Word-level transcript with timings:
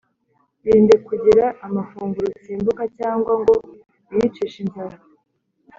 Irinde 0.65 0.95
kugira 1.07 1.45
amafunguro 1.67 2.27
usimbuka 2.37 2.83
cyangwa 2.97 3.31
ngo 3.41 3.53
wiyicishe 4.09 4.57
inzara 4.65 4.97